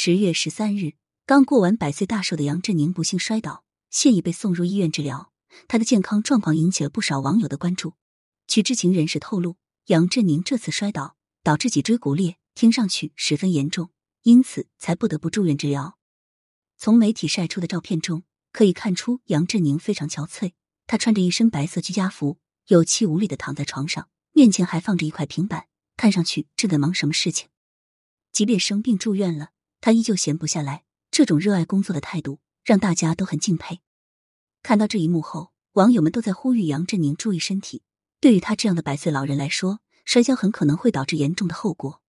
[0.00, 0.92] 十月十三日，
[1.26, 5.32] 刚过完百岁大寿的杨振宁不幸摔倒，现已被送入医院治疗。
[5.66, 7.94] 他的健康状况引起了不少网友的关注。
[8.46, 9.56] 据知情人士透露，
[9.86, 13.90] 杨振宁这次摔倒导致脊椎骨裂，听上去十分严重，
[14.22, 15.98] 因此才不得不住院治疗。
[16.76, 18.22] 从媒体晒出的照片中
[18.52, 20.52] 可以看出，杨振宁非常憔悴。
[20.86, 22.38] 他穿着一身白色居家服，
[22.68, 27.48] 有气无力的躺在床上，面前还放着一块平板，看上去正在忙什么事情。
[28.30, 29.50] 即便生病住院了，
[29.80, 30.84] 他依旧闲不下来。
[31.10, 33.80] 这种热爱工作的态度让大家都很敬佩。
[34.62, 37.82] 看到这一幕后，网友们都在呼吁杨振宁注意身体。
[38.20, 42.02] 对于他这样的百岁老人来说，摔跤很可能会导致严重的后果。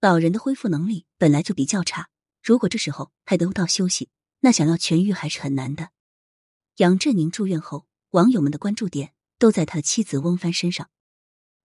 [0.00, 2.08] 老人的恢复能力本来就比较差，
[2.42, 4.08] 如果这时候还得不到休息，
[4.40, 5.90] 那想要痊愈还是很难的。
[6.76, 10.90] 杨振宁住院后，网友们的关注点都在他的妻子翁帆身上。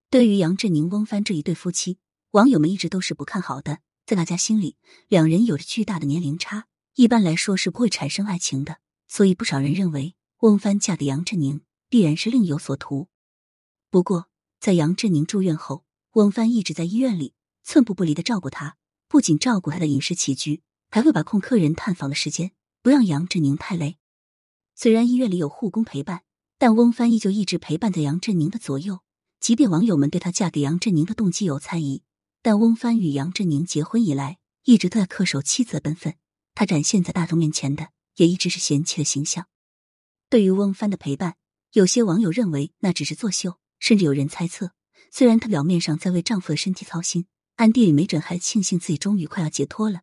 [0.10, 2.00] 对于杨振宁、翁帆这一对夫妻，
[2.32, 3.80] 网友们一直都是不看好的。
[4.12, 4.76] 在大家心里，
[5.08, 8.80] 两人有着巨大的年龄差，一般来说是不会产生爱情的。
[9.08, 13.08] 所以，不少人认为翁帆嫁给杨振宁必然是另有所图。
[13.90, 14.28] 不过，
[14.60, 18.76] 在杨振宁住院后，翁帆一直在医院里寸步不离的照顾他，
[19.08, 22.52] 不仅照顾他的饮食起居，还会把控客人探访的时间，
[22.82, 23.96] 不让杨振宁太累。
[24.76, 26.24] 虽然医院里有护工陪伴，
[26.58, 29.00] 但翁帆依旧一直陪伴在杨振宁的左右。
[29.40, 32.04] 即便网友们对她嫁给杨振宁的动机有猜疑。
[32.44, 36.16] 但翁帆与杨振宁结婚以来，一直都在恪守妻子的本分。
[36.56, 39.48] 他展现在大众面前的，也一直是贤妻的形象。
[40.30, 41.36] 对于翁帆的陪伴，
[41.74, 44.72] 有些网友认为那只是作秀，甚至有人猜测，
[45.12, 47.26] 虽然她表面上在为丈夫的身体操心，
[47.58, 50.02] 暗地里没准还庆幸自己终于快要解脱了。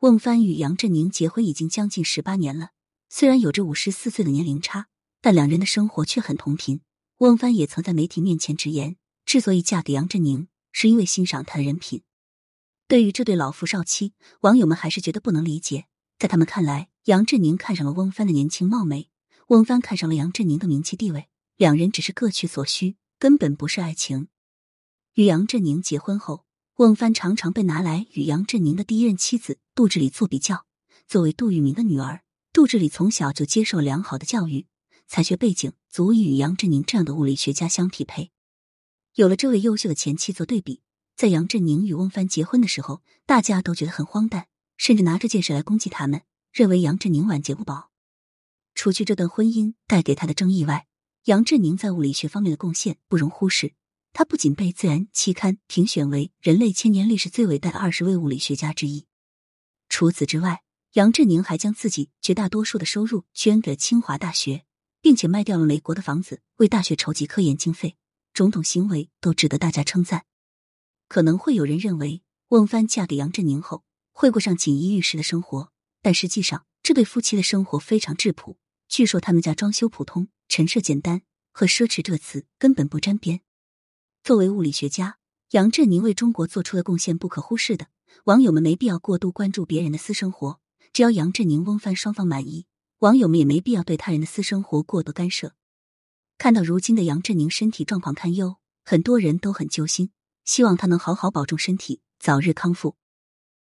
[0.00, 2.70] 翁帆与杨振宁结婚已经将近十八年了，
[3.08, 4.88] 虽然有着五十四岁的年龄差，
[5.20, 6.80] 但两人的生活却很同频。
[7.18, 10.48] 翁帆也曾在媒体面前直言，之所以嫁给杨振宁。
[10.74, 12.02] 是因为欣赏他的人品。
[12.88, 15.86] 对于这对老夫少妻，网友们还是觉得不能理解。
[16.18, 19.08] 在他们看来，杨振宁看上了翁帆的年轻貌美，
[19.46, 24.26] 翁帆看上了杨振宁的名气地位，两人只是各取所需，根本不是爱情。
[25.14, 26.44] 与杨振宁结婚后，
[26.78, 30.66] 翁帆常常被拿来与杨振宁的第一任妻子杜志礼做比较。
[31.06, 34.66] 作为杜聿明的女儿，杜志礼从小就接受良好的教育，
[35.06, 38.32] 才学背景足以与杨振宁这样的物理学家相匹配。
[39.14, 40.82] 有了这位优秀的前妻做对比，
[41.14, 47.92] 在杨振宁与翁帆结婚的时候，大家都觉得很荒诞，甚至拿这件事来攻击他们，认为杨振宁晚节不保。
[48.74, 50.88] 除去这段婚姻带给他的争议外，
[51.26, 53.74] 杨振宁在物理学方面的贡献不容忽视。
[54.12, 59.06] 他不仅被《自然》期刊评选为人类千年历史最伟大的二十位物理学家之一。
[59.88, 60.64] 除此之外，
[60.94, 64.64] 杨振宁还将自己绝大多数的收入捐给了清华大学，
[65.00, 67.96] 并且卖掉了美国的房子，为大学筹集科研经费。
[68.34, 70.26] 种种行为都值得大家称赞。
[71.08, 75.70] 可能会有人认为，翁帆嫁给杨振宁后会过上锦衣玉食的生活，
[76.02, 78.58] 但实际上这对夫妻的生活非常质朴。
[78.88, 83.40] 据说他们家装修普通、陈设简单，和奢侈这词根本不沾边。
[84.22, 85.18] 作为物理学家，
[85.50, 87.86] 杨振宁为中国做出的贡献不可忽视的。
[88.24, 90.60] 网友们没必要过度关注别人的私生活，
[90.92, 92.66] 只要杨振宁、翁帆双方满意，
[92.98, 95.54] 网友们也没必要对他人的私生活过多干涉。
[96.36, 100.10] 看到如今的杨振宁身体状况堪忧，很多人都很揪心，
[100.44, 102.96] 希望他能好好保重身体，早日康复。